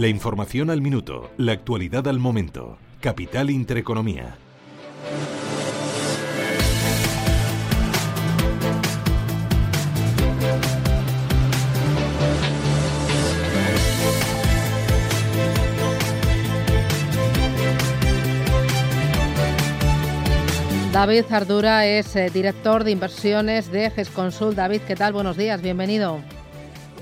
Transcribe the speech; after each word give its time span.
La 0.00 0.08
información 0.08 0.70
al 0.70 0.80
minuto, 0.80 1.30
la 1.36 1.52
actualidad 1.52 2.08
al 2.08 2.18
momento. 2.18 2.78
Capital 3.00 3.50
Intereconomía. 3.50 4.38
David 20.94 21.24
Ardura 21.28 21.84
es 21.84 22.16
eh, 22.16 22.30
director 22.32 22.84
de 22.84 22.92
inversiones 22.92 23.70
de 23.70 23.90
GESConsul. 23.90 24.54
David, 24.54 24.80
¿qué 24.86 24.96
tal? 24.96 25.12
Buenos 25.12 25.36
días, 25.36 25.60
bienvenido. 25.60 26.22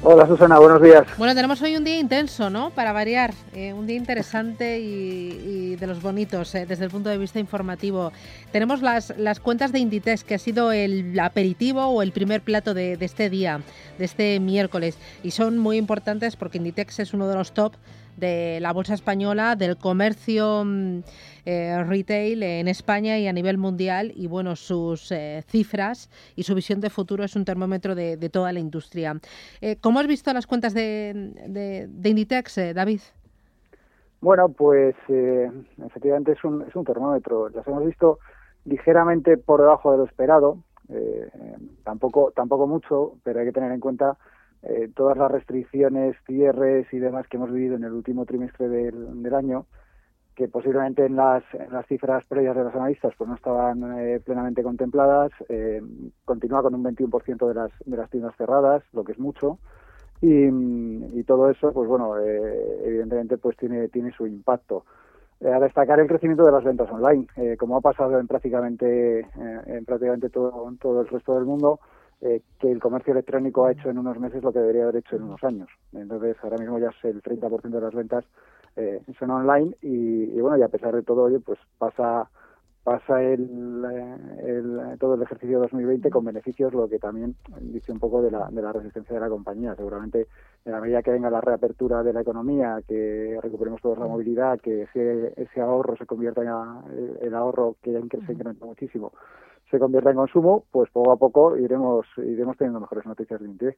Hola 0.00 0.28
Susana, 0.28 0.60
buenos 0.60 0.80
días. 0.80 1.04
Bueno, 1.18 1.34
tenemos 1.34 1.60
hoy 1.60 1.77
un 1.77 1.82
día 1.82 1.98
intenso, 1.98 2.50
¿no? 2.50 2.70
Para 2.70 2.92
variar, 2.92 3.34
eh, 3.52 3.72
un 3.72 3.84
día 3.88 3.96
interesante 3.96 4.78
y, 4.78 5.74
de 5.74 5.86
los 5.88 6.00
bonitos 6.00 6.55
eh, 6.55 6.66
desde 6.66 6.84
el 6.84 6.90
punto 6.90 7.08
de 7.08 7.18
vista 7.18 7.40
informativo. 7.40 8.12
Tenemos 8.52 8.80
las, 8.80 9.12
las 9.18 9.40
cuentas 9.40 9.72
de 9.72 9.80
Inditex, 9.80 10.22
que 10.22 10.36
ha 10.36 10.38
sido 10.38 10.70
el 10.70 11.18
aperitivo 11.18 11.86
o 11.86 12.02
el 12.02 12.12
primer 12.12 12.42
plato 12.42 12.74
de, 12.74 12.96
de 12.96 13.05
este 13.05 13.28
día, 13.28 13.60
de 13.98 14.05
este 14.05 14.38
miércoles, 14.38 14.96
y 15.24 15.32
son 15.32 15.58
muy 15.58 15.77
importantes 15.77 16.36
porque 16.36 16.58
Inditex 16.58 17.00
es 17.00 17.12
uno 17.12 17.27
de 17.27 17.34
los 17.34 17.52
top 17.52 17.74
de 18.19 18.58
la 18.61 18.72
bolsa 18.72 18.94
española, 18.94 19.56
del 19.56 19.77
comercio 19.77 20.64
mm, 20.64 21.00
eh, 21.47 21.84
retail 21.84 22.42
en 22.42 22.69
España 22.69 23.19
y 23.19 23.28
a 23.28 23.33
nivel 23.33 23.58
mundial. 23.58 24.12
Y 24.14 24.27
bueno, 24.27 24.56
sus 24.56 25.12
eh, 25.12 25.42
cifras 25.47 26.11
y 26.36 26.42
su 26.42 26.55
visión 26.55 26.80
de 26.80 26.91
futuro 26.91 27.24
es 27.24 27.36
un 27.36 27.44
termómetro 27.44 27.94
de, 27.94 28.16
toda 28.28 28.52
la 28.52 28.61
industria. 28.61 29.19
Eh, 29.61 29.77
¿Cómo 29.80 30.00
has 30.00 30.06
visto 30.06 30.33
las 30.33 30.46
cuentas 30.46 30.74
de, 30.74 31.89
Inditex, 32.05 32.74
David? 32.74 33.00
Bueno, 34.20 34.48
pues 34.48 34.96
efectivamente 35.86 36.33
es 36.33 36.42
un, 36.44 36.62
es 36.62 36.74
un 36.74 36.84
termómetro. 36.84 37.48
Las 37.50 37.66
hemos 37.66 37.86
visto 37.86 38.19
ligeramente 38.64 39.36
por 39.36 39.61
debajo 39.61 39.92
de 39.92 39.98
lo 39.98 40.05
esperado. 40.05 40.58
tampoco, 41.84 42.33
tampoco 42.34 42.66
mucho, 42.66 43.14
pero 43.22 43.41
hay 43.41 43.46
que 43.46 43.52
tener 43.52 43.70
en 43.72 43.80
cuenta 43.80 44.19
eh, 44.62 44.91
todas 44.95 45.17
las 45.17 45.31
restricciones, 45.31 46.17
cierres 46.27 46.92
y 46.92 46.98
demás 46.98 47.28
que 47.28 47.37
hemos 47.37 47.53
vivido 47.53 47.77
en 47.77 47.84
el 47.84 47.92
último 47.92 48.25
trimestre 48.25 48.69
del, 48.69 49.34
año, 49.34 49.67
que 50.34 50.48
posiblemente 50.48 51.06
en 51.06 51.14
las, 51.14 51.45
en 51.55 51.70
cifras 51.84 52.27
previas 52.27 52.56
de 52.56 52.64
los 52.64 52.75
analistas 52.75 53.14
pues 53.17 53.29
no 53.29 53.36
estaban 53.36 54.01
eh, 54.01 54.20
plenamente 54.25 54.64
contempladas, 54.64 55.31
eh, 55.48 55.81
continúa 56.25 56.62
con 56.62 56.75
un 56.75 56.83
21% 56.83 57.47
de 57.47 57.55
las, 57.55 57.70
de 57.84 57.97
las 57.97 58.11
tiendas 58.11 58.34
cerradas, 58.36 58.83
lo 58.92 59.05
que 59.05 59.12
es 59.12 59.19
mucho, 59.19 59.59
y, 60.20 61.23
todo 61.23 61.51
eso, 61.51 61.73
pues 61.73 61.86
bueno, 61.86 62.19
evidentemente 62.19 63.36
pues 63.36 63.56
tiene, 63.56 63.89
tiene 63.89 64.11
su 64.12 64.27
impacto. 64.27 64.85
a 65.41 65.61
destacar 65.61 66.01
el 66.01 66.08
crecimiento 66.08 66.45
de 66.45 66.51
las 66.51 66.64
ventas 66.64 66.91
online, 66.91 67.27
como 67.58 67.77
ha 67.77 67.80
pasado 67.80 68.18
en 68.18 68.27
prácticamente, 68.27 69.20
en 69.67 69.85
prácticamente 69.85 70.30
todo, 70.30 70.73
todo 70.80 71.02
el 71.02 71.07
resto 71.07 71.35
del 71.36 71.45
mundo, 71.45 71.79
eh, 72.20 72.42
que 72.58 72.70
el 72.70 72.80
comercio 72.80 73.12
electrónico 73.12 73.67
ha 73.67 73.73
hecho 73.73 73.90
en 73.90 73.98
unos 73.98 74.18
meses 74.18 74.42
lo 74.42 74.52
que 74.52 74.58
debería 74.58 74.83
haber 74.83 74.96
hecho 74.96 75.17
en 75.17 75.23
unos 75.23 75.42
años. 75.45 75.68
Entonces, 75.92 76.36
ahora 76.42 76.58
mismo 76.58 76.79
ya 76.79 76.89
es 76.89 77.05
el 77.05 77.23
30% 77.23 77.68
de 77.68 77.80
las 77.80 77.95
ventas 77.95 78.24
eh, 78.79 79.02
son 79.18 79.30
online 79.30 79.74
y, 79.83 80.40
bueno, 80.40 80.56
y 80.56 80.62
a 80.62 80.68
pesar 80.68 80.95
de 80.95 81.02
todo, 81.02 81.24
oye, 81.24 81.40
pues 81.40 81.58
pasa 81.79 82.30
pasa 82.84 83.20
el, 83.23 83.84
el, 84.46 84.98
todo 84.98 85.14
el 85.14 85.23
ejercicio 85.23 85.58
2020 85.58 86.08
con 86.08 86.24
beneficios, 86.24 86.73
lo 86.73 86.89
que 86.89 86.98
también 86.98 87.34
dice 87.61 87.92
un 87.92 87.98
poco 87.98 88.23
de 88.23 88.30
la, 88.30 88.48
de 88.50 88.62
la 88.62 88.73
resistencia 88.73 89.14
de 89.14 89.20
la 89.20 89.29
compañía. 89.29 89.74
Seguramente, 89.74 90.27
en 90.64 90.73
la 90.73 90.80
medida 90.80 91.02
que 91.02 91.11
venga 91.11 91.29
la 91.29 91.42
reapertura 91.42 92.02
de 92.02 92.14
la 92.14 92.23
economía, 92.23 92.80
que 92.89 93.39
recuperemos 93.42 93.83
toda 93.83 93.98
la 93.98 94.06
movilidad, 94.06 94.58
que 94.61 94.83
ese, 94.83 95.35
ese 95.36 95.61
ahorro 95.61 95.96
se 95.98 96.06
convierta 96.06 96.40
en 96.40 97.27
el, 97.27 97.35
ahorro 97.35 97.77
que 97.83 97.92
ya 97.92 98.00
se 98.00 98.33
incrementa 98.33 98.64
muchísimo, 98.64 99.12
se 99.70 99.79
convierta 99.79 100.11
en 100.11 100.17
consumo, 100.17 100.64
pues 100.70 100.90
poco 100.90 101.12
a 101.12 101.17
poco 101.17 101.56
iremos 101.56 102.06
iremos 102.17 102.56
teniendo 102.56 102.80
mejores 102.80 103.05
noticias 103.06 103.40
de 103.40 103.46
Inditex. 103.46 103.77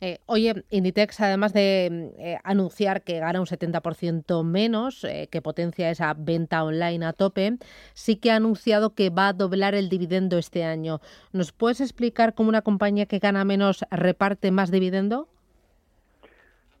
Eh, 0.00 0.18
oye, 0.26 0.64
Inditex, 0.70 1.20
además 1.20 1.52
de 1.52 2.12
eh, 2.18 2.38
anunciar 2.42 3.02
que 3.02 3.20
gana 3.20 3.40
un 3.40 3.46
70% 3.46 4.44
menos, 4.44 5.04
eh, 5.04 5.28
que 5.30 5.42
potencia 5.42 5.90
esa 5.90 6.14
venta 6.14 6.64
online 6.64 7.04
a 7.06 7.12
tope, 7.12 7.58
sí 7.94 8.16
que 8.16 8.32
ha 8.32 8.36
anunciado 8.36 8.94
que 8.94 9.10
va 9.10 9.28
a 9.28 9.32
doblar 9.32 9.74
el 9.74 9.88
dividendo 9.88 10.36
este 10.36 10.64
año. 10.64 10.98
¿Nos 11.32 11.52
puedes 11.52 11.80
explicar 11.80 12.34
cómo 12.34 12.48
una 12.48 12.62
compañía 12.62 13.06
que 13.06 13.18
gana 13.18 13.44
menos 13.44 13.84
reparte 13.90 14.50
más 14.50 14.70
dividendo? 14.70 15.28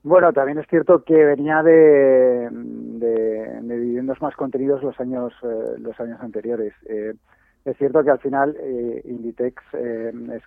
Bueno, 0.02 0.32
también 0.32 0.58
es 0.58 0.66
cierto 0.68 1.02
que 1.02 1.14
venía 1.14 1.62
de, 1.62 2.48
de, 2.50 3.60
dividendos 3.62 4.20
más 4.20 4.36
contenidos 4.36 4.82
los 4.82 4.98
años 5.00 5.32
los 5.78 5.98
años 5.98 6.20
anteriores. 6.20 6.74
Es 7.64 7.76
cierto 7.78 8.04
que 8.04 8.10
al 8.10 8.18
final 8.18 8.56
eh, 8.60 9.02
Inditex 9.04 9.62
eh, 9.72 10.12
es 10.34 10.42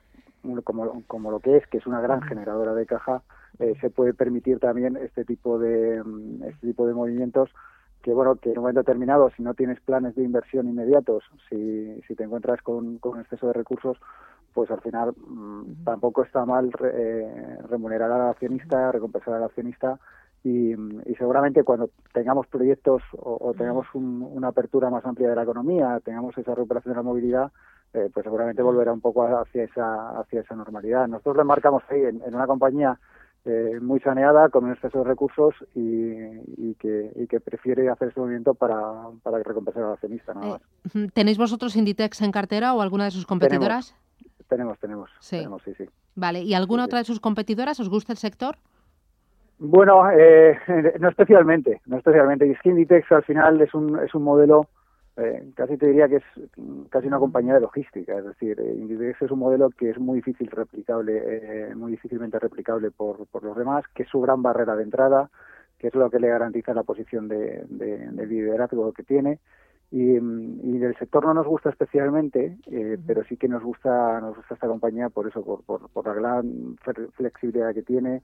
como, 0.64 1.04
como 1.08 1.32
lo 1.32 1.40
que 1.40 1.58
es, 1.58 1.68
que 1.68 1.78
es 1.80 1.88
una 1.88 2.00
gran 2.00 2.22
generadora 2.22 2.74
de 2.74 2.86
caja, 2.86 3.24
eh, 3.60 3.74
se 3.82 3.90
puede 3.90 4.14
permitir 4.14 4.60
también 4.60 4.98
este 4.98 5.26
tipo 5.26 5.58
de 5.58 6.04
mm, 6.04 6.44
este 6.44 6.68
tipo 6.68 6.86
de 6.86 6.94
movimientos 6.94 7.50
que 8.04 8.14
bueno 8.14 8.36
que 8.36 8.52
en 8.52 8.60
un 8.60 8.62
momento 8.62 8.82
determinado 8.82 9.32
si 9.36 9.42
no 9.42 9.56
tienes 9.56 9.80
planes 9.82 10.16
de 10.16 10.24
inversión 10.24 10.68
inmediatos 10.68 11.24
si, 11.50 12.00
si 12.08 12.16
te 12.16 12.24
encuentras 12.24 12.62
con, 12.62 13.00
con 13.00 13.20
exceso 13.20 13.48
de 13.48 13.54
recursos 13.54 13.98
pues 14.54 14.70
al 14.70 14.82
final 14.82 15.14
mm, 15.18 15.84
tampoco 15.84 16.24
está 16.24 16.46
mal 16.46 16.72
remunerar 17.68 18.12
al 18.12 18.30
accionista 18.30 18.92
recompensar 18.92 19.34
al 19.34 19.46
accionista 19.46 20.00
y, 20.44 20.74
seguramente 21.18 21.64
cuando 21.64 21.90
tengamos 22.14 22.48
proyectos 22.48 23.02
o, 23.18 23.54
tengamos 23.58 23.88
una 23.94 24.50
apertura 24.50 24.90
más 24.90 25.06
amplia 25.06 25.30
de 25.30 25.36
la 25.36 25.44
economía, 25.44 26.00
tengamos 26.04 26.38
esa 26.38 26.56
recuperación 26.56 26.94
de 26.94 26.98
la 26.98 27.04
movilidad, 27.04 27.52
eh, 27.94 28.10
pues 28.14 28.24
seguramente 28.24 28.62
volverá 28.62 28.94
un 28.94 29.02
poco 29.02 29.24
hacia 29.24 29.64
esa, 29.64 30.20
hacia 30.20 30.42
esa 30.42 30.56
normalidad. 30.56 31.08
Nosotros 31.08 31.38
lo 31.38 31.46
marcamos 31.46 31.84
ahí 31.90 32.02
en, 32.02 32.22
una 32.34 32.48
compañía 32.48 33.00
eh, 33.46 33.80
muy 33.82 34.00
saneada, 34.00 34.50
con 34.50 34.66
un 34.66 34.72
exceso 34.74 35.00
de 35.00 35.04
recursos 35.06 35.56
y, 35.74 36.76
que, 36.76 37.12
y 37.16 37.28
que 37.28 37.40
prefiere 37.40 37.90
hacer 37.90 38.10
ese 38.10 38.20
movimiento 38.20 38.54
para, 38.54 38.82
para 39.24 39.42
recompensar 39.42 39.84
al 39.84 39.94
accionista. 39.94 40.34
Nada 40.34 40.60
eh, 40.94 41.08
¿Tenéis 41.14 41.38
vosotros 41.38 41.76
Inditex 41.76 42.22
en 42.22 42.32
cartera 42.32 42.74
o 42.74 42.82
alguna 42.82 43.06
de 43.06 43.12
sus 43.12 43.26
competidoras? 43.26 43.96
Tenemos, 44.48 44.80
tenemos. 44.80 45.10
Sí. 45.20 45.38
tenemos, 45.38 45.62
sí, 45.64 45.74
sí. 45.78 45.86
Vale, 46.16 46.42
¿y 46.42 46.54
alguna 46.54 46.86
otra 46.86 47.00
de 47.00 47.06
sus 47.06 47.20
competidoras? 47.20 47.80
¿Os 47.80 47.90
gusta 47.90 48.14
el 48.14 48.18
sector? 48.18 48.58
Bueno, 49.60 50.10
eh, 50.12 50.58
no 51.00 51.10
especialmente, 51.10 51.82
no 51.88 51.98
especialmente. 51.98 52.46
Y 52.48 52.70
Inditex 52.70 53.12
al 53.12 53.24
final 53.24 53.62
es 53.62 53.74
un, 53.74 54.00
es 54.00 54.14
un 54.14 54.24
modelo, 54.24 54.68
eh, 55.18 55.52
casi 55.56 55.78
te 55.78 55.88
diría 55.88 56.08
que 56.08 56.18
es 56.18 56.24
casi 56.90 57.08
una 57.08 57.20
compañía 57.20 57.56
de 57.56 57.62
logística. 57.62 58.18
Es 58.18 58.26
decir, 58.26 58.60
eh, 58.60 58.76
Inditex 58.76 59.24
es 59.24 59.32
un 59.32 59.40
modelo 59.40 59.70
que 59.72 59.90
es 59.90 59.98
muy 59.98 60.18
difícil 60.18 60.48
replicable, 60.52 61.22
eh, 61.26 61.76
muy 61.76 61.92
difícilmente 61.92 62.38
replicable 62.40 62.92
por, 62.92 63.26
por 63.28 63.44
los 63.44 63.58
demás, 63.58 63.86
que 63.96 64.04
es 64.04 64.10
su 64.10 64.22
gran 64.22 64.44
barrera 64.44 64.76
de 64.76 64.84
entrada, 64.84 65.30
que 65.80 65.88
es 65.88 65.96
lo 65.96 66.10
que 66.10 66.20
le 66.20 66.30
garantiza 66.30 66.74
la 66.74 66.84
posición 66.84 67.28
de, 67.28 67.64
de, 67.70 68.28
liderazgo 68.28 68.94
que 68.94 69.04
tiene. 69.04 69.40
Y, 69.90 70.18
y, 70.18 70.78
del 70.80 70.98
sector 70.98 71.26
no 71.26 71.34
nos 71.34 71.48
gusta 71.48 71.70
especialmente, 71.70 72.58
eh, 72.70 72.98
pero 73.08 73.24
sí 73.24 73.38
que 73.38 73.48
nos 73.48 73.64
gusta, 73.64 74.20
nos 74.20 74.36
gusta 74.36 74.56
esta 74.56 74.68
compañía 74.68 75.08
por 75.10 75.28
eso, 75.28 75.42
por, 75.46 75.64
por, 75.64 75.90
por 75.90 76.06
la 76.06 76.14
gran 76.14 76.76
flexibilidad 77.16 77.74
que 77.74 77.84
tiene, 77.84 78.22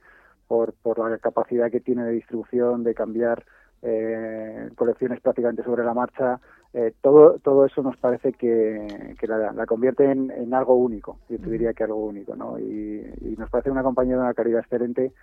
por, 0.48 0.74
por 0.74 1.10
la 1.10 1.18
capacidad 1.18 1.72
que 1.72 1.80
tiene 1.80 2.04
de 2.04 2.12
distribución, 2.12 2.84
de 2.84 2.94
cambiar 2.94 3.46
eh, 3.82 4.70
colecciones 4.76 5.20
prácticamente 5.20 5.64
sobre 5.64 5.84
la 5.84 5.94
marcha 5.94 6.40
eh, 6.74 6.92
todo, 7.02 7.38
todo 7.40 7.66
eso 7.66 7.84
nos 7.84 7.98
parece 7.98 8.34
que, 8.34 9.16
la, 9.28 9.66
convierte 9.68 10.10
en, 10.10 10.54
algo 10.54 10.76
único, 10.76 11.20
yo 11.30 11.38
te 11.40 11.50
diría 11.50 11.74
que 11.74 11.84
algo 11.84 12.04
único, 12.06 12.36
¿no? 12.36 12.58
Y, 12.58 13.06
y, 13.22 13.36
nos 13.38 13.50
parece 13.50 13.70
una 13.70 13.84
compañía 13.84 14.16
de 14.16 14.22
una 14.22 14.34
calidad 14.34 14.62
excelente 14.62 15.14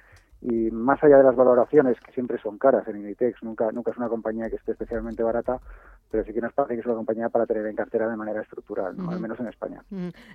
y 0.43 0.70
más 0.70 1.02
allá 1.05 1.19
de 1.19 1.25
las 1.25 1.37
valoraciones 1.37 1.99
que 2.00 2.12
siempre 2.12 2.41
son 2.41 2.56
caras 2.56 2.87
en 2.88 2.97
Inditex, 2.97 3.43
nunca 3.43 3.70
nunca 3.73 3.91
es 3.91 3.99
una 3.99 4.08
compañía 4.08 4.49
que 4.49 4.56
esté 4.56 4.73
especialmente 4.73 5.23
barata, 5.23 5.61
pero 6.11 6.25
sí 6.25 6.32
que 6.32 6.41
nos 6.41 6.52
parece 6.55 6.75
que 6.75 6.81
es 6.81 6.87
una 6.87 6.94
compañía 6.94 7.29
para 7.29 7.47
tener 7.47 7.67
en 7.67 7.76
cartera 7.76 8.08
de 8.08 8.17
manera 8.17 8.41
estructural, 8.41 8.97
al 9.08 9.20
menos 9.20 9.38
en 9.38 9.49
España. 9.49 9.85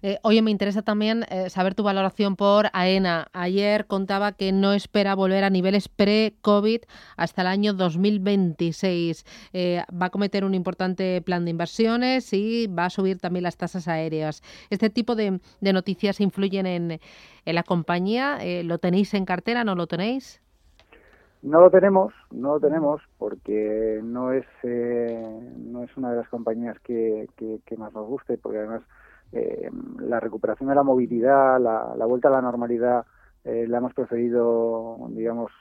Eh, 0.01 0.19
oye, 0.21 0.41
me 0.41 0.51
interesa 0.51 0.83
también 0.83 1.25
eh, 1.29 1.49
saber 1.49 1.73
tu 1.73 1.83
valoración 1.83 2.35
por 2.35 2.67
AENA. 2.71 3.27
Ayer 3.33 3.87
contaba 3.87 4.31
que 4.31 4.51
no 4.51 4.73
espera 4.73 5.15
volver 5.15 5.43
a 5.43 5.49
niveles 5.49 5.89
pre-COVID 5.89 6.81
hasta 7.17 7.41
el 7.41 7.47
año 7.47 7.73
2026. 7.73 9.25
Eh, 9.53 9.83
va 9.91 10.07
a 10.07 10.09
cometer 10.11 10.45
un 10.45 10.53
importante 10.53 11.04
plan 11.25 11.45
de 11.45 11.51
inversiones 11.51 12.33
y 12.33 12.67
va 12.67 12.85
a 12.85 12.89
subir 12.89 13.19
también 13.19 13.43
las 13.43 13.57
tasas 13.57 13.87
aéreas. 13.87 14.41
Este 14.69 14.89
tipo 14.89 15.15
de, 15.15 15.39
noticias 15.61 16.19
influyen 16.21 16.65
en 16.65 16.99
en 17.45 17.55
la 17.55 17.63
compañía. 17.63 18.37
Eh, 18.41 18.63
¿Lo 18.63 18.79
tenéis 18.79 19.13
en 19.13 19.25
cartera? 19.25 19.63
¿No 19.63 19.75
lo 19.75 19.87
tenéis? 19.87 20.41
No 21.41 21.59
lo 21.59 21.69
tenemos, 21.69 22.13
no 22.31 22.55
lo 22.55 22.59
tenemos 22.59 23.01
porque 23.19 23.99
no 24.03 24.31
es 24.31 24.45
eh, 24.63 25.53
no 25.57 25.83
es 25.83 25.95
una 25.95 26.09
de 26.09 26.17
las 26.17 26.27
compañías 26.29 26.79
que, 26.79 27.27
más 27.77 27.93
nos 27.93 28.07
guste, 28.07 28.39
porque 28.39 28.57
además 28.59 28.81
eh, 29.31 29.69
la 29.99 30.19
recuperación 30.19 30.69
de 30.69 30.75
la 30.75 30.81
movilidad, 30.81 31.59
la 31.59 32.05
vuelta 32.05 32.29
a 32.29 32.31
la 32.31 32.41
normalidad, 32.41 33.05
la 33.45 33.77
hemos 33.77 33.93
preferido, 33.93 34.97
digamos, 35.09 35.51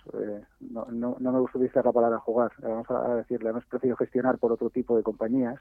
no, 0.60 0.86
no, 0.90 1.16
no, 1.20 1.32
me 1.32 1.40
gusta 1.40 1.58
utilizar 1.58 1.84
la 1.84 1.92
palabra 1.92 2.18
jugar, 2.18 2.50
vamos 2.62 2.90
a 2.90 3.16
decir, 3.16 3.42
la 3.42 3.50
hemos 3.50 3.66
preferido 3.66 3.96
gestionar 3.96 4.38
por 4.38 4.52
otro 4.52 4.70
tipo 4.70 4.96
de 4.96 5.02
compañías 5.02 5.60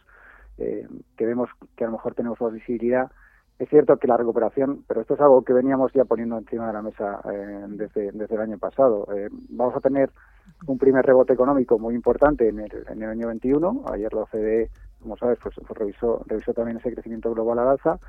que 0.58 1.26
vemos 1.26 1.50
que 1.76 1.84
a 1.84 1.88
lo 1.88 1.94
mejor 1.94 2.16
tenemos 2.16 2.40
más 2.40 2.54
visibilidad 2.54 3.12
es 3.60 3.70
cierto 3.70 3.98
que 3.98 4.08
la 4.08 4.18
recuperación, 4.18 4.84
pero 4.88 5.02
esto 5.02 5.14
es 5.14 5.22
algo 5.22 5.44
que 5.44 5.54
veníamos 5.54 5.94
ya 5.94 6.06
poniendo 6.06 6.38
encima 6.38 6.68
de 6.68 6.74
la 6.74 6.82
mesa 6.82 7.22
eh, 7.32 7.66
desde, 7.70 8.12
desde 8.12 8.36
el 8.36 8.42
año 8.42 8.58
pasado. 8.58 9.08
Eh, 9.16 9.30
vamos 9.50 9.76
a 9.76 9.80
tener 9.80 10.10
un 10.66 10.78
primer 10.78 11.06
rebote 11.06 11.34
económico 11.34 11.78
muy 11.78 11.94
importante 11.94 12.50
en 12.50 12.60
el, 12.60 12.72
en 12.90 13.04
el 13.04 13.10
año 13.10 13.28
21. 13.28 13.86
Ayer 13.92 14.12
la 14.14 14.22
OCDE, 14.22 14.70
como 15.02 15.18
sabes, 15.18 15.38
pues, 15.42 15.56
pues, 15.56 15.80
revisó, 15.80 16.24
revisó 16.26 16.54
también 16.54 16.78
ese 16.78 16.94
crecimiento 16.94 17.32
global 17.34 17.60
al 17.60 17.70
alza. 17.70 18.00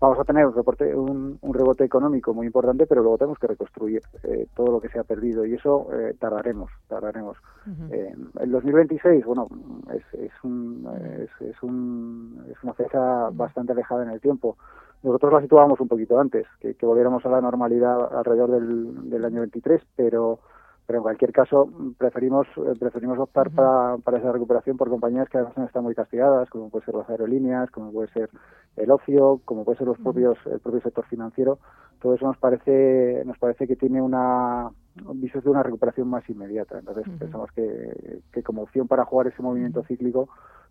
Vamos 0.00 0.18
a 0.18 0.24
tener 0.24 0.44
un, 0.46 0.54
reporte, 0.54 0.94
un, 0.94 1.38
rebote 1.42 1.84
económico 1.84 2.34
muy 2.34 2.46
importante, 2.46 2.86
pero 2.86 3.02
luego 3.02 3.16
tenemos 3.16 3.38
que 3.38 3.46
reconstruir 3.46 4.02
eh, 4.24 4.46
todo 4.54 4.72
lo 4.72 4.80
que 4.80 4.88
se 4.88 4.98
ha 4.98 5.04
perdido 5.04 5.46
y 5.46 5.54
eso 5.54 5.88
tardaremos, 6.18 6.70
tardaremos. 6.88 7.38
el 7.66 8.50
2026, 8.50 9.24
bueno, 9.24 9.48
es, 9.94 10.20
es, 10.20 10.32
un, 10.42 10.86
es, 11.22 11.48
es, 11.48 11.62
un, 11.62 12.44
es 12.50 12.62
una 12.62 12.74
fecha 12.74 13.30
bastante 13.30 13.72
alejada 13.72 14.02
en 14.02 14.10
el 14.10 14.20
tiempo. 14.20 14.56
Nosotros 15.02 15.34
la 15.34 15.42
situábamos 15.42 15.80
un 15.80 15.88
poquito 15.88 16.18
antes, 16.18 16.46
que, 16.60 16.74
volviéramos 16.80 17.24
a 17.26 17.28
la 17.28 17.40
normalidad 17.40 18.16
alrededor 18.16 18.50
del, 18.50 19.10
del 19.10 19.24
año 19.24 19.40
23, 19.40 19.82
pero 19.94 20.38
pero 20.86 20.98
en 20.98 21.02
cualquier 21.02 21.32
caso 21.32 21.68
preferimos 21.96 22.46
eh, 22.56 22.74
preferimos 22.78 23.18
optar 23.18 23.50
para, 23.50 23.96
para 23.98 24.18
esa 24.18 24.32
recuperación 24.32 24.76
por 24.76 24.90
compañías 24.90 25.28
que 25.28 25.38
además 25.38 25.56
están 25.66 25.82
muy 25.82 25.94
castigadas 25.94 26.48
como 26.50 26.68
puede 26.70 26.84
ser 26.84 26.94
las 26.94 27.08
aerolíneas 27.08 27.70
como 27.70 27.92
puede 27.92 28.08
ser 28.08 28.28
el 28.76 28.90
ocio 28.90 29.40
como 29.44 29.64
puede 29.64 29.78
ser 29.78 29.86
los 29.86 29.98
propios 29.98 30.36
el 30.46 30.60
propio 30.60 30.80
sector 30.80 31.04
financiero. 31.06 31.58
Todo 32.00 32.14
eso 32.14 32.26
nos 32.26 32.36
parece 32.36 33.22
nos 33.24 33.38
parece 33.38 33.66
que 33.66 33.76
tiene 33.76 34.02
una 34.02 34.70
visos 35.14 35.42
de 35.42 35.50
una 35.50 35.62
recuperación 35.62 36.08
más 36.08 36.28
inmediata. 36.28 36.78
Entonces 36.78 37.04
pensamos 37.18 37.50
que, 37.52 38.20
que 38.32 38.42
como 38.42 38.62
opción 38.62 38.86
para 38.86 39.04
jugar 39.04 39.28
ese 39.28 39.42
movimiento 39.42 39.82
cíclico 39.84 40.28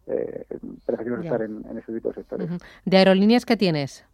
eh, 0.08 0.46
preferimos 0.86 1.24
estar 1.24 1.42
en, 1.42 1.66
en, 1.70 1.78
ese 1.78 1.94
tipo 1.94 2.10
de 2.10 2.16
sectores. 2.16 2.50
De 2.86 2.98
aerolíneas 2.98 3.46
qué 3.46 3.58
tienes 3.58 4.06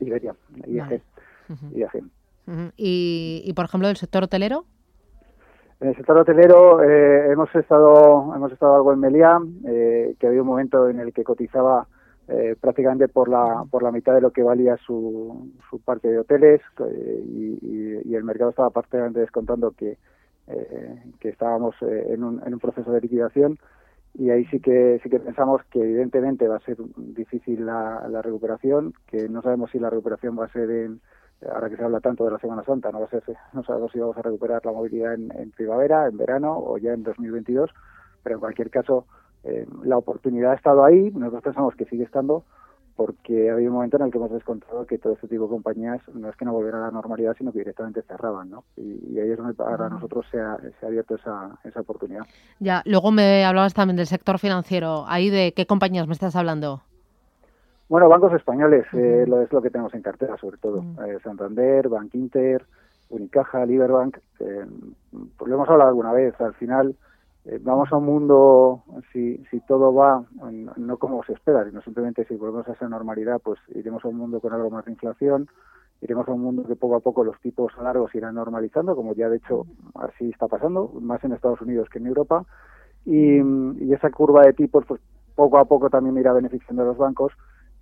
Iberia, 0.00 0.34
IAG. 0.66 1.00
¿Y, 2.76 3.42
y, 3.44 3.52
por 3.54 3.64
ejemplo, 3.64 3.88
del 3.88 3.96
sector 3.96 4.24
hotelero? 4.24 4.66
En 5.80 5.88
el 5.88 5.96
sector 5.96 6.16
hotelero 6.16 6.82
eh, 6.82 7.32
hemos 7.32 7.54
estado 7.54 8.34
hemos 8.34 8.52
estado 8.52 8.76
algo 8.76 8.92
en 8.92 9.00
Meliá, 9.00 9.38
eh, 9.66 10.14
que 10.18 10.26
había 10.26 10.42
un 10.42 10.48
momento 10.48 10.88
en 10.88 11.00
el 11.00 11.12
que 11.12 11.24
cotizaba 11.24 11.86
eh, 12.28 12.56
prácticamente 12.60 13.08
por 13.08 13.28
la 13.28 13.64
por 13.70 13.82
la 13.82 13.90
mitad 13.90 14.14
de 14.14 14.20
lo 14.20 14.30
que 14.30 14.42
valía 14.42 14.76
su, 14.78 15.52
su 15.68 15.80
parque 15.80 16.08
de 16.08 16.20
hoteles 16.20 16.60
y, 17.26 17.58
y, 18.06 18.14
el 18.14 18.24
mercado 18.24 18.50
estaba 18.50 18.70
prácticamente 18.70 19.20
descontando 19.20 19.72
que 19.72 19.98
que 21.20 21.30
estábamos 21.30 21.74
en 21.80 22.22
un, 22.22 22.42
en 22.46 22.52
un 22.52 22.60
proceso 22.60 22.92
de 22.92 23.00
liquidación. 23.00 23.58
Y 24.12 24.28
ahí 24.28 24.44
sí 24.46 24.60
que 24.60 25.00
sí 25.02 25.08
que 25.08 25.18
pensamos 25.18 25.62
que 25.70 25.80
evidentemente 25.80 26.46
va 26.46 26.56
a 26.56 26.60
ser 26.60 26.76
difícil 26.96 27.64
la, 27.64 28.06
la 28.08 28.20
recuperación, 28.20 28.92
que 29.06 29.26
no 29.28 29.40
sabemos 29.40 29.70
si 29.70 29.78
la 29.78 29.88
recuperación 29.88 30.38
va 30.38 30.44
a 30.44 30.52
ser 30.52 30.70
en 30.70 31.00
ahora 31.52 31.68
que 31.68 31.76
se 31.76 31.84
habla 31.84 32.00
tanto 32.00 32.24
de 32.24 32.32
la 32.32 32.38
Semana 32.38 32.64
Santa, 32.64 32.90
no 32.90 33.00
va 33.00 33.06
a 33.06 33.10
ser 33.10 33.22
no 33.52 33.62
sabemos 33.64 33.92
si 33.92 33.98
vamos 33.98 34.16
a 34.16 34.22
recuperar 34.22 34.64
la 34.64 34.72
movilidad 34.72 35.14
en, 35.14 35.50
primavera, 35.50 36.06
en 36.06 36.16
verano 36.16 36.56
o 36.56 36.78
ya 36.78 36.92
en 36.92 37.02
2022, 37.02 37.70
pero 38.22 38.36
en 38.36 38.40
cualquier 38.40 38.70
caso 38.70 39.06
eh, 39.42 39.66
la 39.84 39.98
oportunidad 39.98 40.52
ha 40.52 40.56
estado 40.56 40.84
ahí, 40.84 41.10
nosotros 41.12 41.42
pensamos 41.42 41.74
que 41.74 41.84
sigue 41.86 42.04
estando 42.04 42.44
porque 42.96 43.50
había 43.50 43.68
un 43.68 43.74
momento 43.74 43.96
en 43.96 44.04
el 44.04 44.12
que 44.12 44.18
hemos 44.18 44.30
descontado 44.30 44.86
que 44.86 44.98
todo 44.98 45.14
este 45.14 45.26
tipo 45.26 45.44
de 45.44 45.50
compañías 45.50 46.00
no 46.14 46.28
es 46.28 46.36
que 46.36 46.44
no 46.44 46.52
volvieran 46.52 46.82
a 46.82 46.86
la 46.86 46.92
normalidad, 46.92 47.34
sino 47.36 47.50
que 47.52 47.58
directamente 47.58 48.02
cerraban, 48.02 48.50
¿no? 48.50 48.64
Y, 48.76 49.18
ahí 49.18 49.30
es 49.30 49.36
donde 49.36 49.54
para 49.54 49.88
nosotros 49.88 50.24
se 50.30 50.40
ha, 50.40 50.56
se 50.78 50.86
ha 50.86 50.88
abierto 50.88 51.16
esa, 51.16 51.58
esa 51.64 51.80
oportunidad. 51.80 52.22
Ya, 52.60 52.82
luego 52.84 53.10
me 53.10 53.44
hablabas 53.44 53.74
también 53.74 53.96
del 53.96 54.06
sector 54.06 54.38
financiero. 54.38 55.04
¿Ahí 55.08 55.28
de 55.28 55.52
qué 55.54 55.66
compañías 55.66 56.06
me 56.06 56.12
estás 56.12 56.36
hablando? 56.36 56.82
Bueno, 57.88 58.08
bancos 58.08 58.32
españoles, 58.32 58.86
eh, 58.94 59.24
lo 59.26 59.42
es 59.42 59.52
lo 59.52 59.60
que 59.60 59.70
tenemos 59.70 59.94
en 59.94 60.02
cartera, 60.02 60.36
sobre 60.38 60.56
todo. 60.56 60.82
Eh, 61.06 61.18
Santander, 61.22 61.88
Bank 61.88 62.14
Inter, 62.14 62.64
Unicaja, 63.10 63.66
Liberbank. 63.66 64.18
Eh, 64.40 64.66
pues 65.36 65.48
lo 65.48 65.56
hemos 65.56 65.68
hablado 65.68 65.90
alguna 65.90 66.12
vez. 66.12 66.38
Al 66.40 66.54
final, 66.54 66.96
eh, 67.46 67.58
vamos 67.62 67.92
a 67.92 67.98
un 67.98 68.06
mundo, 68.06 68.84
si, 69.12 69.36
si 69.50 69.60
todo 69.60 69.92
va, 69.92 70.24
no 70.76 70.96
como 70.96 71.22
se 71.24 71.34
espera, 71.34 71.64
sino 71.68 71.82
simplemente 71.82 72.24
si 72.24 72.36
volvemos 72.36 72.66
a 72.68 72.72
esa 72.72 72.88
normalidad, 72.88 73.38
pues 73.42 73.60
iremos 73.74 74.02
a 74.04 74.08
un 74.08 74.16
mundo 74.16 74.40
con 74.40 74.54
algo 74.54 74.70
más 74.70 74.86
de 74.86 74.92
inflación, 74.92 75.48
iremos 76.00 76.26
a 76.26 76.32
un 76.32 76.40
mundo 76.40 76.66
que 76.66 76.74
poco 76.74 76.96
a 76.96 77.00
poco 77.00 77.22
los 77.22 77.38
tipos 77.40 77.76
largos 77.76 78.14
irán 78.14 78.36
normalizando, 78.36 78.96
como 78.96 79.14
ya 79.14 79.28
de 79.28 79.36
hecho 79.36 79.66
así 79.94 80.30
está 80.30 80.48
pasando, 80.48 80.90
más 81.02 81.22
en 81.22 81.32
Estados 81.32 81.60
Unidos 81.60 81.90
que 81.90 81.98
en 81.98 82.06
Europa, 82.06 82.46
y, 83.04 83.40
esa 83.92 84.10
curva 84.10 84.42
de 84.42 84.54
tipos 84.54 84.86
pues 84.86 85.02
poco 85.34 85.58
a 85.58 85.66
poco 85.66 85.90
también 85.90 86.16
irá 86.16 86.32
beneficiando 86.32 86.82
a 86.82 86.86
los 86.86 86.96
bancos, 86.96 87.32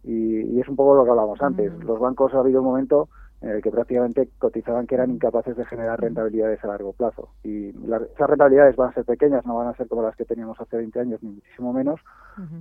y, 0.04 0.60
es 0.60 0.68
un 0.68 0.76
poco 0.76 0.94
lo 0.94 1.04
que 1.04 1.10
hablábamos 1.10 1.40
antes. 1.42 1.72
Los 1.84 1.98
bancos 1.98 2.34
ha 2.34 2.40
habido 2.40 2.60
un 2.60 2.66
momento 2.66 3.08
en 3.40 3.50
el 3.50 3.62
que 3.62 3.70
prácticamente 3.70 4.28
cotizaban 4.38 4.86
que 4.86 4.94
eran 4.94 5.10
incapaces 5.10 5.56
de 5.56 5.64
generar 5.64 6.00
rentabilidades 6.00 6.62
a 6.62 6.68
largo 6.68 6.92
plazo. 6.92 7.30
Y 7.42 7.70
esas 7.70 8.30
rentabilidades 8.30 8.76
van 8.76 8.90
a 8.90 8.94
ser 8.94 9.04
pequeñas, 9.04 9.44
no 9.44 9.56
van 9.56 9.68
a 9.68 9.74
ser 9.74 9.88
como 9.88 10.02
las 10.02 10.14
que 10.14 10.24
teníamos 10.24 10.60
hace 10.60 10.76
20 10.76 11.00
años, 11.00 11.22
ni 11.22 11.30
muchísimo 11.30 11.72
menos, 11.72 12.00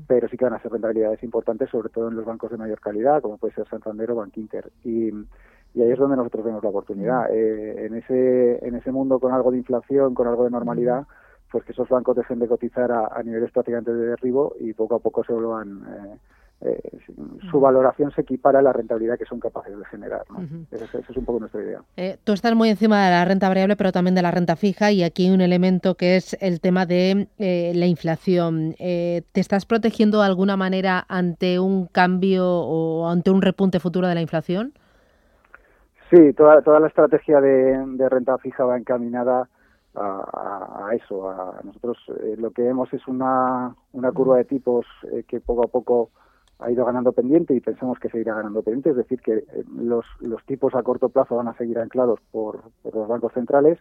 pero 0.08 0.28
sí 0.28 0.38
que 0.38 0.46
van 0.46 0.56
a 0.56 0.62
ser 0.62 0.72
rentabilidades 0.72 1.22
importantes, 1.22 1.70
sobre 1.70 1.90
todo 1.90 2.08
en 2.08 2.16
los 2.16 2.26
bancos 2.26 2.50
de 2.50 2.58
mayor 2.58 2.80
calidad, 2.80 3.22
como 3.22 3.38
puede 3.38 3.54
ser 3.54 3.68
Santander 3.68 4.10
o 4.12 4.16
Bankinter. 4.16 4.72
Y, 4.84 5.10
y 5.74 5.82
ahí 5.84 5.92
es 5.92 6.00
donde 6.00 6.18
nosotros 6.18 6.46
vemos 6.46 6.64
la 6.64 6.70
oportunidad. 6.70 7.32
Eh, 7.32 7.86
en, 7.86 7.96
ese, 7.96 8.66
en 8.66 8.76
ese 8.76 8.92
mundo 8.92 9.20
con 9.20 9.34
algo 9.34 9.52
de 9.52 9.58
inflación, 9.58 10.16
con 10.16 10.28
algo 10.28 10.46
de 10.46 10.50
normalidad, 10.50 11.06
pues 11.52 11.64
que 11.64 11.74
esos 11.74 11.90
bancos 11.90 12.16
dejen 12.16 12.40
de 12.40 12.48
cotizar 12.48 12.92
a, 12.92 13.22
niveles 13.24 13.52
prácticamente 13.52 13.94
de 13.94 14.08
derribo 14.08 14.56
y 14.60 14.74
poco 14.74 14.96
a 14.96 15.00
poco 15.00 15.24
se 15.24 15.34
vuelvan... 15.34 15.84
Eh, 15.84 16.18
eh, 16.64 16.80
su 17.50 17.60
valoración 17.60 18.12
se 18.12 18.22
equipara 18.22 18.60
a 18.60 18.62
la 18.62 18.72
rentabilidad 18.72 19.18
que 19.18 19.26
son 19.26 19.40
capaces 19.40 19.76
de 19.78 19.84
generar. 19.86 20.24
esa, 20.72 21.00
es 21.00 21.18
un 21.18 21.26
poco 21.26 21.40
nuestra 21.40 21.62
idea. 21.62 21.82
Eh, 21.98 22.18
tú 22.24 22.34
estás 22.34 22.54
muy 22.54 22.70
encima 22.70 23.04
de 23.04 23.10
la 23.10 23.26
renta 23.26 23.48
variable, 23.48 23.76
pero 23.76 23.92
también 23.92 24.14
de 24.14 24.22
la 24.22 24.30
renta 24.30 24.56
fija, 24.56 24.92
y 24.92 25.04
aquí 25.04 25.26
hay 25.26 25.34
un 25.34 25.42
elemento 25.42 25.96
que 25.96 26.18
es 26.18 26.38
el 26.40 26.62
tema 26.62 26.86
de 26.86 27.28
eh, 27.40 27.72
la 27.74 27.88
inflación. 27.88 28.76
¿Te 28.78 29.24
estás 29.34 29.66
protegiendo 29.66 30.20
de 30.20 30.28
alguna 30.28 30.56
manera 30.56 31.04
ante 31.10 31.60
un 31.60 31.88
cambio 31.88 32.46
o 32.48 33.10
ante 33.10 33.32
un 33.32 33.42
repunte 33.42 33.80
futuro 33.80 34.08
de 34.08 34.16
la 34.16 34.22
inflación? 34.22 34.74
Sí, 36.12 36.34
toda, 36.34 36.62
toda 36.62 36.80
la 36.80 36.88
estrategia 36.88 37.42
de, 37.42 38.10
renta 38.10 38.38
fija 38.38 38.66
va 38.66 38.78
encaminada 38.78 39.50
a, 39.96 40.90
eso. 40.94 41.28
A 41.28 41.60
nosotros 41.64 41.98
lo 42.38 42.52
que 42.52 42.62
vemos 42.62 42.94
es 42.94 43.08
una, 43.08 43.76
una 43.94 44.12
curva 44.12 44.38
de 44.38 44.46
tipos 44.46 44.86
que 45.28 45.40
poco 45.40 45.64
a 45.64 45.68
poco 45.68 46.12
ha 46.62 46.72
ido 46.72 46.86
ganando 46.86 47.12
pendiente 47.12 47.54
y 47.54 47.60
pensamos 47.60 48.00
que 48.00 48.10
seguirá 48.10 48.36
ganando 48.36 48.62
pendiente, 48.62 48.92
es 48.92 48.96
decir, 48.96 49.20
que 49.22 49.34
eh, 49.34 49.46
los, 49.76 50.06
tipos 50.46 50.76
a 50.76 50.84
corto 50.84 51.10
plazo 51.10 51.36
van 51.36 51.48
a 51.48 51.58
seguir 51.58 51.80
anclados 51.80 52.20
por, 52.32 52.62
los 52.84 53.08
bancos 53.08 53.34
centrales, 53.34 53.80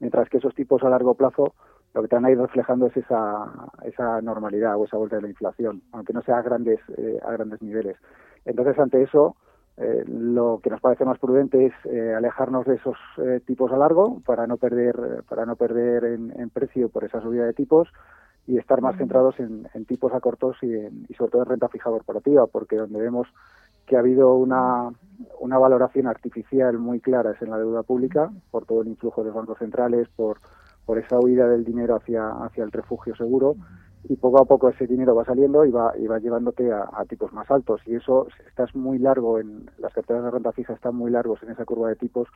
mientras 0.00 0.28
que 0.28 0.38
esos 0.38 0.54
tipos 0.54 0.82
a 0.82 0.90
largo 0.90 1.14
plazo 1.14 1.54
lo 1.94 2.02
que 2.02 2.06
están 2.06 2.26
ahí 2.26 2.34
reflejando 2.34 2.86
es 2.86 2.96
esa, 2.96 3.70
esa 3.84 4.20
normalidad 4.20 4.76
o 4.76 4.84
esa 4.84 4.98
vuelta 4.98 5.16
de 5.16 5.22
la 5.22 5.28
inflación, 5.28 5.82
aunque 5.92 6.12
no 6.12 6.20
sea 6.22 6.38
a 6.38 6.42
grandes, 6.42 6.80
eh, 6.98 7.18
a 7.24 7.32
grandes 7.32 7.62
niveles. 7.62 7.96
Entonces, 8.44 8.78
ante 8.78 9.02
eso, 9.02 9.36
eh, 9.78 10.04
lo 10.06 10.60
que 10.62 10.68
nos 10.68 10.80
parece 10.80 11.06
más 11.06 11.18
prudente 11.18 11.66
es 11.66 11.72
alejarnos 12.16 12.66
de 12.66 12.74
esos 12.74 12.96
tipos 13.46 13.72
a 13.72 13.78
largo 13.78 14.20
para 14.26 14.46
no 14.46 14.58
perder, 14.58 15.22
para 15.28 15.46
no 15.46 15.56
perder 15.56 16.04
en 16.04 16.50
precio 16.50 16.90
por 16.90 17.04
esa 17.04 17.22
subida 17.22 17.46
de 17.46 17.54
tipos 17.54 17.88
y 18.46 18.58
estar 18.58 18.80
más 18.80 18.96
centrados 18.96 19.38
en, 19.40 19.66
tipos 19.86 20.12
a 20.12 20.20
cortos 20.20 20.56
y, 20.62 20.66
y 20.66 21.14
sobre 21.14 21.32
todo 21.32 21.42
en 21.42 21.48
renta 21.48 21.68
fija 21.68 21.90
corporativa, 21.90 22.46
porque 22.46 22.76
donde 22.76 23.00
vemos 23.00 23.28
que 23.86 23.96
ha 23.96 24.00
habido 24.00 24.34
una, 24.34 24.90
una 25.40 25.58
valoración 25.58 26.06
artificial 26.06 26.78
muy 26.78 27.00
clara 27.00 27.32
es 27.32 27.42
en 27.42 27.50
la 27.50 27.58
deuda 27.58 27.82
pública, 27.82 28.30
por 28.50 28.66
todo 28.66 28.82
el 28.82 28.88
influjo 28.88 29.22
de 29.22 29.28
los 29.28 29.36
bancos 29.36 29.58
centrales, 29.58 30.08
por, 30.16 30.40
por 30.84 30.98
esa 30.98 31.18
huida 31.18 31.48
del 31.48 31.64
dinero 31.64 31.96
hacia, 31.96 32.28
hacia 32.28 32.64
el 32.64 32.72
refugio 32.72 33.14
seguro 33.16 33.56
y 34.08 34.16
poco 34.16 34.40
a 34.40 34.44
poco 34.44 34.68
ese 34.68 34.86
dinero 34.86 35.14
va 35.14 35.24
saliendo 35.24 35.64
y 35.64 35.70
va, 35.70 35.92
y 35.98 36.06
va 36.06 36.18
llevándote 36.18 36.72
a, 36.72 37.04
tipos 37.08 37.32
más 37.32 37.50
altos. 37.50 37.80
Y 37.86 37.96
eso 37.96 38.28
si 38.36 38.48
estás 38.48 38.74
muy 38.74 38.98
largo 38.98 39.40
en 39.40 39.68
las 39.78 39.92
carteras 39.92 40.24
de 40.24 40.30
renta 40.30 40.52
fija 40.52 40.74
están 40.74 40.94
muy 40.94 41.10
largos 41.10 41.42
en 41.42 41.50
esa 41.50 41.64
curva 41.64 41.88
de 41.88 41.96
tipos 41.96 42.28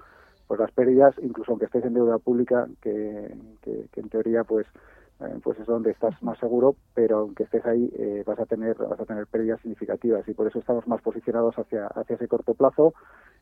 pues 0.49 0.59
las 0.59 0.73
pérdidas 0.73 1.15
incluso 1.23 1.53
aunque 1.53 1.67
estés 1.67 1.85
en 1.85 1.95
deuda 1.95 2.19
pública 2.19 2.67
que, 2.81 3.37
que 3.63 4.01
en 4.01 4.09
teoría 4.09 4.43
pues 4.43 4.67
pues 5.43 5.59
es 5.59 5.67
donde 5.67 5.91
estás 5.91 6.21
más 6.23 6.39
seguro, 6.39 6.77
pero 6.95 7.19
aunque 7.19 7.45
estés 7.45 7.65
ahí 7.67 7.91
eh, 7.99 8.23
vas 8.27 8.39
a 8.39 8.47
tener 8.47 8.77
vas 8.77 9.01
a 9.01 9.05
tener 9.05 9.27
pérdidas 9.27 9.61
significativas 9.61 10.27
y 10.29 10.35
por 10.35 10.47
eso 10.47 10.59
estamos 10.59 10.87
más 10.87 11.03
posicionados 11.03 11.59
hacia 11.59 11.87
hacia 11.89 12.17
ese 12.17 12.29
corto 12.29 12.55
plazo 12.55 12.95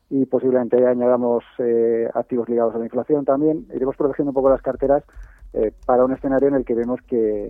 y 0.09 0.25
posiblemente 0.25 0.85
añadamos 0.85 1.43
eh, 1.59 2.09
activos 2.13 2.49
ligados 2.49 2.75
a 2.75 2.79
la 2.79 2.85
inflación 2.85 3.25
también. 3.25 3.67
Iremos 3.73 3.95
protegiendo 3.95 4.31
un 4.31 4.35
poco 4.35 4.49
las 4.49 4.61
carteras 4.61 5.03
eh, 5.51 5.71
para 5.85 6.05
un 6.05 6.13
escenario 6.13 6.47
en 6.47 6.55
el 6.55 6.65
que 6.65 6.75
vemos 6.75 6.99
que, 7.07 7.49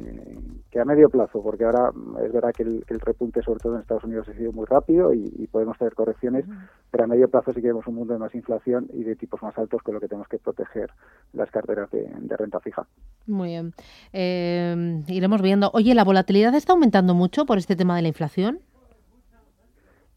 a 0.79 0.85
medio 0.85 1.09
plazo, 1.09 1.43
porque 1.43 1.65
ahora 1.65 1.91
es 2.23 2.31
verdad 2.31 2.53
que 2.55 2.63
el, 2.63 2.99
repunte, 3.01 3.41
sobre 3.41 3.59
todo 3.59 3.75
en 3.75 3.81
Estados 3.81 4.05
Unidos, 4.05 4.29
ha 4.29 4.33
sido 4.33 4.53
muy 4.53 4.65
rápido 4.65 5.13
y, 5.13 5.47
podemos 5.51 5.77
tener 5.77 5.93
correcciones, 5.93 6.45
pero 6.91 7.03
a 7.03 7.07
medio 7.07 7.27
plazo 7.27 7.51
sí 7.51 7.61
que 7.61 7.67
vemos 7.67 7.87
un 7.87 7.95
mundo 7.95 8.13
de 8.13 8.19
más 8.19 8.33
inflación 8.35 8.87
y 8.93 9.03
de 9.03 9.15
tipos 9.15 9.41
más 9.41 9.57
altos, 9.57 9.81
con 9.81 9.95
lo 9.95 9.99
que 9.99 10.07
tenemos 10.07 10.27
que 10.27 10.37
proteger 10.37 10.89
las 11.33 11.51
carteras 11.51 11.89
de, 11.91 12.07
renta 12.37 12.59
fija. 12.61 12.87
Muy 13.27 13.49
bien. 13.49 13.73
Eh, 14.13 15.03
iremos 15.07 15.41
viendo. 15.41 15.69
Oye, 15.73 15.93
¿la 15.93 16.05
volatilidad 16.05 16.55
está 16.55 16.73
aumentando 16.73 17.13
mucho 17.13 17.45
por 17.45 17.57
este 17.57 17.75
tema 17.75 17.95
de 17.97 18.03
la 18.03 18.07
inflación? 18.07 18.59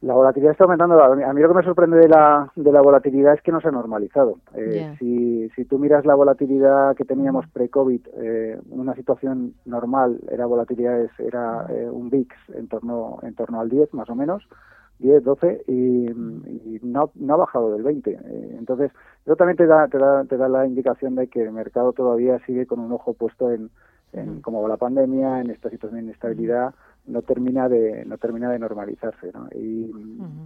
La 0.03 0.15
volatilidad 0.15 0.53
está 0.53 0.65
aumentando. 0.65 1.01
A 1.01 1.33
mí, 1.33 1.41
lo 1.41 1.49
que 1.49 1.55
me 1.55 1.63
sorprende 1.63 1.97
de 1.97 2.09
la, 2.09 2.51
de 2.57 2.73
la 2.73 2.81
volatilidad 2.81 3.35
es 3.35 3.43
que 3.43 3.53
no 3.53 3.61
se 3.61 3.69
ha 3.69 3.71
normalizado. 3.71 4.39
Eh, 4.53 4.97
si, 4.99 5.49
si 5.51 5.65
tú 5.65 5.79
miras 5.79 6.05
la 6.05 6.17
volatilidad 6.17 6.97
que 6.97 7.05
teníamos 7.05 7.47
pre-COVID, 7.47 8.01
eh, 8.17 8.59
una 8.71 8.97
situación 8.97 9.55
normal 9.65 10.19
era 10.29 10.47
volatilidad 10.47 11.09
era 11.19 11.67
eh, 11.69 11.89
un 11.89 12.11
VIX 12.11 12.35
en 12.55 12.67
torno, 12.67 13.21
en 13.23 13.35
torno 13.37 13.61
al 13.61 13.69
10 13.69 13.95
más 13.95 14.11
o 14.11 14.17
menos, 14.17 14.43
10, 14.99 15.23
12, 15.23 15.65
y, 15.69 16.09
no, 16.83 17.13
no 17.15 17.35
ha 17.35 17.37
bajado 17.37 17.73
del 17.73 17.85
20. 17.85 18.11
Eh, 18.11 18.57
entonces, 18.59 18.91
eso 19.25 19.37
también 19.37 19.57
te 19.57 19.67
da, 19.67 19.87
te, 19.87 19.99
da, 19.99 20.25
te 20.25 20.37
da 20.37 20.49
la 20.49 20.67
indicación 20.67 21.15
de 21.15 21.29
que 21.29 21.43
el 21.43 21.53
mercado 21.53 21.93
todavía 21.93 22.41
sigue 22.45 22.67
con 22.67 22.81
un 22.81 22.91
ojo 22.91 23.15
puesto 23.15 23.53
en, 23.53 23.71
en 24.13 24.41
como 24.41 24.67
la 24.67 24.79
pandemia, 24.79 25.41
en 25.41 25.51
esta 25.51 25.71
situación 25.71 26.01
de 26.01 26.07
inestabilidad 26.07 26.75
no 27.07 27.23
termina 27.23 27.69
de 27.69 28.05
no 28.05 28.19
termina 28.19 28.51
de 28.51 28.59
normalizarse 28.59 29.33
¿no? 29.33 29.49
y, 29.55 29.91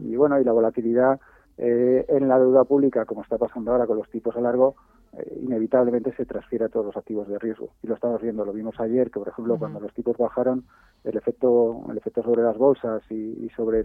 y 0.00 0.16
bueno 0.16 0.40
y 0.40 0.44
la 0.44 0.52
volatilidad 0.52 1.20
eh, 1.58 2.04
en 2.08 2.28
la 2.28 2.38
deuda 2.38 2.64
pública 2.64 3.04
como 3.04 3.22
está 3.22 3.38
pasando 3.38 3.72
ahora 3.72 3.86
con 3.86 3.96
los 3.96 4.10
tipos 4.10 4.36
a 4.36 4.40
largo 4.40 4.76
eh, 5.14 5.40
inevitablemente 5.42 6.14
se 6.14 6.26
transfiere 6.26 6.66
a 6.66 6.68
todos 6.68 6.86
los 6.86 6.96
activos 6.98 7.26
de 7.28 7.38
riesgo. 7.38 7.70
Y 7.82 7.86
lo 7.86 7.94
estamos 7.94 8.20
viendo 8.20 8.44
lo 8.44 8.52
vimos 8.52 8.78
ayer 8.78 9.10
que 9.10 9.18
por 9.18 9.28
ejemplo 9.28 9.58
cuando 9.58 9.80
los 9.80 9.94
tipos 9.94 10.18
bajaron 10.18 10.64
el 11.04 11.16
efecto 11.16 11.82
el 11.90 11.96
efecto 11.96 12.22
sobre 12.22 12.42
las 12.42 12.58
bolsas 12.58 13.02
y, 13.10 13.48
sobre 13.56 13.82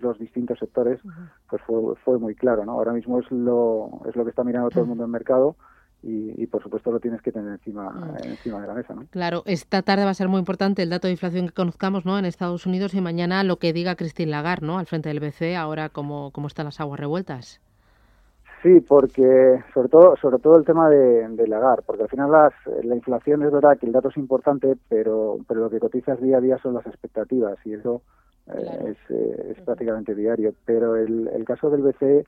los 0.00 0.18
distintos 0.18 0.58
sectores 0.60 1.00
pues 1.50 1.60
fue, 1.62 1.96
fue 2.04 2.18
muy 2.18 2.36
claro 2.36 2.64
no 2.64 2.72
ahora 2.72 2.92
mismo 2.92 3.18
es 3.18 3.30
lo 3.32 4.02
es 4.06 4.14
lo 4.14 4.22
que 4.22 4.30
está 4.30 4.44
mirando 4.44 4.68
todo 4.68 4.82
el 4.82 4.88
mundo 4.88 5.02
en 5.02 5.08
el 5.08 5.12
mercado 5.12 5.56
y, 6.02 6.46
por 6.48 6.62
supuesto 6.62 6.90
lo 6.90 6.98
tienes 6.98 7.22
que 7.22 7.30
tener 7.30 7.52
encima, 7.52 7.90
mm. 7.90 8.24
encima 8.24 8.60
de 8.60 8.66
la 8.66 8.74
mesa. 8.74 8.94
¿no? 8.94 9.06
Claro, 9.10 9.42
esta 9.46 9.82
tarde 9.82 10.04
va 10.04 10.10
a 10.10 10.14
ser 10.14 10.28
muy 10.28 10.40
importante 10.40 10.82
el 10.82 10.90
dato 10.90 11.06
de 11.06 11.12
inflación 11.12 11.46
que 11.46 11.54
conozcamos 11.54 12.04
¿no? 12.04 12.18
en 12.18 12.24
Estados 12.24 12.66
Unidos 12.66 12.94
y 12.94 13.00
mañana 13.00 13.44
lo 13.44 13.56
que 13.56 13.72
diga 13.72 13.94
Christine 13.94 14.30
Lagarde 14.30 14.66
¿no? 14.66 14.78
al 14.78 14.86
frente 14.86 15.08
del 15.08 15.20
BCE, 15.20 15.56
ahora 15.56 15.88
cómo, 15.88 16.32
cómo 16.32 16.48
están 16.48 16.66
las 16.66 16.80
aguas 16.80 16.98
revueltas. 16.98 17.60
Sí, 18.62 18.80
porque 18.80 19.60
sobre 19.74 19.88
todo 19.88 20.16
sobre 20.16 20.38
todo 20.38 20.56
el 20.56 20.64
tema 20.64 20.88
de, 20.88 21.28
de 21.28 21.48
Lagarde, 21.48 21.82
porque 21.84 22.04
al 22.04 22.08
final 22.08 22.30
las, 22.30 22.52
la 22.84 22.94
inflación 22.94 23.42
es 23.42 23.50
verdad 23.50 23.76
que 23.76 23.86
el 23.86 23.92
dato 23.92 24.08
es 24.08 24.16
importante, 24.16 24.76
pero, 24.88 25.38
pero 25.48 25.62
lo 25.62 25.70
que 25.70 25.80
cotizas 25.80 26.20
día 26.20 26.36
a 26.36 26.40
día 26.40 26.58
son 26.58 26.74
las 26.74 26.86
expectativas 26.86 27.58
y 27.64 27.74
eso 27.74 28.02
eh, 28.46 28.92
es, 28.92 29.10
eh, 29.10 29.54
es, 29.56 29.60
prácticamente 29.62 30.14
diario. 30.14 30.54
Pero 30.64 30.94
el, 30.94 31.28
el 31.34 31.44
caso 31.44 31.70
del 31.70 31.82
BCE 31.82 32.24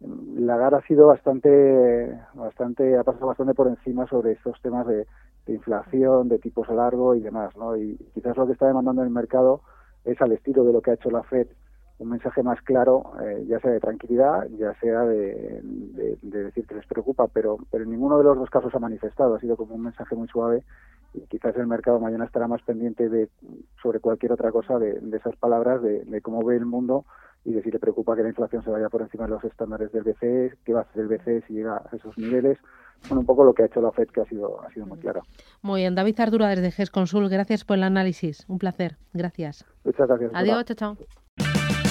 Lagar 0.00 0.74
ha 0.74 0.80
sido 0.82 1.06
bastante, 1.06 2.18
bastante, 2.34 2.96
ha 2.96 3.04
pasado 3.04 3.26
bastante 3.26 3.54
por 3.54 3.68
encima 3.68 4.06
sobre 4.06 4.32
estos 4.32 4.60
temas 4.62 4.86
de, 4.86 5.06
inflación, 5.46 6.28
de 6.28 6.38
tipos 6.38 6.68
a 6.68 6.74
largo 6.74 7.14
y 7.14 7.20
demás, 7.20 7.56
¿no? 7.56 7.76
Y 7.76 7.96
quizás 8.14 8.36
lo 8.36 8.46
que 8.46 8.52
está 8.52 8.66
demandando 8.66 9.02
el 9.02 9.10
mercado 9.10 9.62
es 10.04 10.20
al 10.22 10.32
estilo 10.32 10.64
de 10.64 10.72
lo 10.72 10.80
que 10.80 10.92
ha 10.92 10.94
hecho 10.94 11.10
la 11.10 11.22
Fed 11.24 11.48
un 12.00 12.08
mensaje 12.08 12.42
más 12.42 12.60
claro, 12.62 13.12
eh, 13.22 13.44
ya 13.46 13.60
sea 13.60 13.72
de 13.72 13.80
tranquilidad, 13.80 14.48
ya 14.56 14.72
sea 14.80 15.02
de, 15.04 15.60
decir 16.22 16.66
que 16.66 16.74
les 16.74 16.86
preocupa, 16.86 17.28
pero, 17.28 17.58
pero 17.70 17.84
en 17.84 17.90
ninguno 17.90 18.16
de 18.16 18.24
los 18.24 18.38
dos 18.38 18.48
casos 18.48 18.74
ha 18.74 18.78
manifestado, 18.78 19.34
ha 19.34 19.40
sido 19.40 19.56
como 19.56 19.74
un 19.74 19.82
mensaje 19.82 20.14
muy 20.14 20.26
suave 20.26 20.64
y 21.12 21.20
quizás 21.26 21.54
el 21.56 21.66
mercado 21.66 22.00
mañana 22.00 22.24
estará 22.24 22.48
más 22.48 22.62
pendiente 22.62 23.10
de 23.10 23.28
sobre 23.82 24.00
cualquier 24.00 24.32
otra 24.32 24.50
cosa 24.50 24.78
de, 24.78 24.98
esas 25.12 25.36
palabras, 25.36 25.82
de 25.82 26.20
cómo 26.22 26.42
ve 26.42 26.56
el 26.56 26.64
mundo 26.64 27.04
y 27.44 27.52
de 27.52 27.62
si 27.62 27.70
le 27.70 27.78
preocupa 27.78 28.16
que 28.16 28.22
la 28.22 28.28
inflación 28.28 28.62
se 28.62 28.70
vaya 28.70 28.88
por 28.88 29.02
encima 29.02 29.24
de 29.24 29.30
los 29.30 29.44
estándares 29.44 29.90
del 29.92 30.02
BCE, 30.02 30.56
qué 30.64 30.72
va 30.72 30.80
a 30.80 30.82
hacer 30.82 31.02
el 31.02 31.08
BCE 31.08 31.42
si 31.46 31.54
llega 31.54 31.76
a 31.76 31.96
esos 31.96 32.16
niveles. 32.18 32.58
Bueno, 33.08 33.20
un 33.20 33.26
poco 33.26 33.44
lo 33.44 33.54
que 33.54 33.62
ha 33.62 33.66
hecho 33.66 33.80
la 33.80 33.92
FED 33.92 34.08
que 34.08 34.20
ha 34.20 34.26
sido, 34.26 34.60
ha 34.62 34.70
sido 34.72 34.84
muy 34.86 34.98
claro. 34.98 35.22
Muy 35.62 35.80
bien, 35.80 35.94
David 35.94 36.20
Ardura 36.20 36.48
desde 36.48 36.70
GES 36.70 36.90
Consul, 36.90 37.30
gracias 37.30 37.64
por 37.64 37.78
el 37.78 37.84
análisis. 37.84 38.44
Un 38.48 38.58
placer, 38.58 38.98
gracias. 39.14 39.64
Muchas 39.84 40.06
gracias. 40.06 40.30
Adiós, 40.34 40.64
chao, 40.66 40.76
chao. 40.76 40.96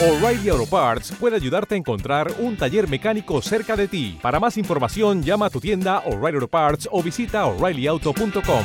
O'Reilly 0.01 0.47
Auto 0.47 0.65
Parts 0.69 1.11
puede 1.19 1.35
ayudarte 1.35 1.75
a 1.75 1.77
encontrar 1.77 2.27
un 2.39 2.55
taller 2.55 2.87
mecánico 2.87 3.41
cerca 3.41 3.75
de 3.75 3.89
ti. 3.89 4.17
Para 4.21 4.39
más 4.39 4.57
información, 4.57 5.23
llama 5.23 5.47
a 5.47 5.49
tu 5.49 5.59
tienda 5.59 5.99
O'Reilly 6.05 6.35
Auto 6.35 6.47
Parts 6.47 6.87
o 6.89 7.03
visita 7.03 7.45
oreillyauto.com. 7.45 8.63